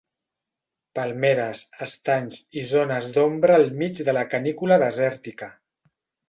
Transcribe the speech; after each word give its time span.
Palmeres, 0.99 1.61
estanys 1.87 2.39
i 2.61 2.63
zones 2.71 3.11
d'ombra 3.19 3.59
al 3.59 3.69
mig 3.83 4.01
de 4.09 4.17
la 4.19 4.25
canícula 4.33 4.81
desèrtica. 4.87 5.53